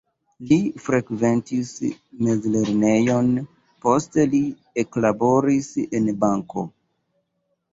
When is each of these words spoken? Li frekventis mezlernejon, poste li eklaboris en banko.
Li 0.51 0.55
frekventis 0.85 1.73
mezlernejon, 2.27 3.29
poste 3.87 4.25
li 4.35 4.41
eklaboris 4.85 5.71
en 6.01 6.11
banko. 6.25 6.67